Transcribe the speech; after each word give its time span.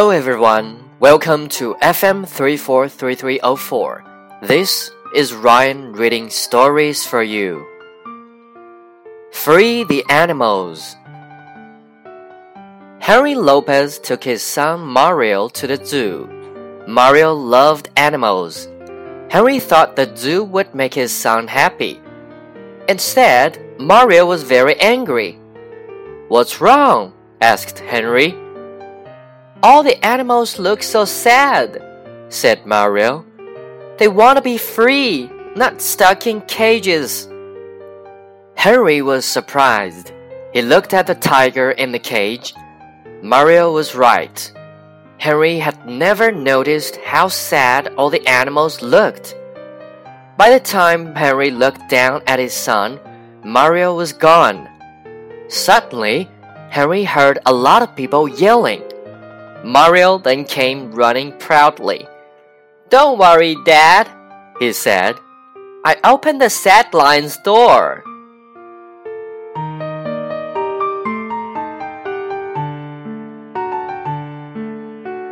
Hello 0.00 0.12
everyone, 0.12 0.88
welcome 0.98 1.46
to 1.50 1.74
FM 1.82 2.26
343304. 2.26 4.04
This 4.40 4.90
is 5.14 5.34
Ryan 5.34 5.92
reading 5.92 6.30
stories 6.30 7.04
for 7.04 7.22
you. 7.22 7.66
Free 9.30 9.84
the 9.84 10.02
Animals. 10.08 10.96
Henry 12.98 13.34
Lopez 13.34 13.98
took 13.98 14.24
his 14.24 14.42
son 14.42 14.80
Mario 14.80 15.50
to 15.50 15.66
the 15.66 15.84
zoo. 15.84 16.26
Mario 16.88 17.34
loved 17.34 17.90
animals. 17.98 18.68
Henry 19.28 19.60
thought 19.60 19.96
the 19.96 20.16
zoo 20.16 20.44
would 20.44 20.74
make 20.74 20.94
his 20.94 21.12
son 21.12 21.46
happy. 21.46 22.00
Instead, 22.88 23.78
Mario 23.78 24.24
was 24.24 24.44
very 24.44 24.80
angry. 24.80 25.38
What's 26.28 26.62
wrong? 26.62 27.12
asked 27.42 27.80
Henry. 27.80 28.34
All 29.62 29.82
the 29.82 30.02
animals 30.02 30.58
look 30.58 30.82
so 30.82 31.04
sad, 31.04 31.84
said 32.30 32.64
Mario. 32.64 33.26
They 33.98 34.08
want 34.08 34.36
to 34.36 34.42
be 34.42 34.56
free, 34.56 35.30
not 35.54 35.82
stuck 35.82 36.26
in 36.26 36.40
cages. 36.42 37.28
Henry 38.54 39.02
was 39.02 39.26
surprised. 39.26 40.12
He 40.54 40.62
looked 40.62 40.94
at 40.94 41.06
the 41.06 41.14
tiger 41.14 41.72
in 41.72 41.92
the 41.92 41.98
cage. 41.98 42.54
Mario 43.22 43.70
was 43.70 43.94
right. 43.94 44.50
Henry 45.18 45.58
had 45.58 45.86
never 45.86 46.32
noticed 46.32 46.96
how 46.96 47.28
sad 47.28 47.88
all 47.98 48.08
the 48.08 48.26
animals 48.26 48.80
looked. 48.80 49.36
By 50.38 50.48
the 50.48 50.60
time 50.60 51.14
Henry 51.14 51.50
looked 51.50 51.90
down 51.90 52.22
at 52.26 52.38
his 52.38 52.54
son, 52.54 52.98
Mario 53.44 53.94
was 53.94 54.14
gone. 54.14 54.66
Suddenly, 55.48 56.30
Henry 56.70 57.04
heard 57.04 57.40
a 57.44 57.52
lot 57.52 57.82
of 57.82 57.94
people 57.94 58.26
yelling. 58.26 58.82
Mario 59.64 60.18
then 60.18 60.44
came 60.44 60.92
running 60.92 61.32
proudly. 61.38 62.06
Don't 62.88 63.18
worry, 63.18 63.56
Dad, 63.64 64.08
he 64.58 64.72
said. 64.72 65.16
I 65.84 65.96
opened 66.04 66.40
the 66.40 66.50
lion's 66.92 67.36
door. 67.38 68.04